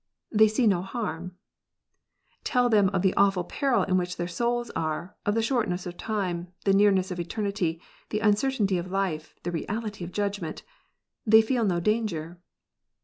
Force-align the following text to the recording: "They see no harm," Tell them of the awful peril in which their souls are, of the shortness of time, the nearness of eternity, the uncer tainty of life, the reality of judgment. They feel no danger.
"They 0.31 0.47
see 0.47 0.65
no 0.65 0.81
harm," 0.81 1.35
Tell 2.43 2.69
them 2.69 2.89
of 2.89 3.03
the 3.03 3.13
awful 3.13 3.43
peril 3.43 3.83
in 3.83 3.97
which 3.97 4.17
their 4.17 4.27
souls 4.27 4.71
are, 4.71 5.15
of 5.27 5.35
the 5.35 5.43
shortness 5.43 5.85
of 5.85 5.95
time, 5.95 6.47
the 6.65 6.73
nearness 6.73 7.11
of 7.11 7.19
eternity, 7.19 7.79
the 8.09 8.21
uncer 8.21 8.49
tainty 8.49 8.79
of 8.79 8.89
life, 8.89 9.35
the 9.43 9.51
reality 9.51 10.03
of 10.03 10.11
judgment. 10.11 10.63
They 11.27 11.43
feel 11.43 11.65
no 11.65 11.79
danger. 11.79 12.39